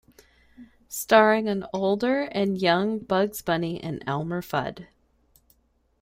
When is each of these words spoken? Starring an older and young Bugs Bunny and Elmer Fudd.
Starring 0.87 1.47
an 1.47 1.63
older 1.73 2.23
and 2.23 2.59
young 2.59 2.97
Bugs 2.97 3.43
Bunny 3.43 3.79
and 3.79 4.03
Elmer 4.07 4.41
Fudd. 4.41 4.87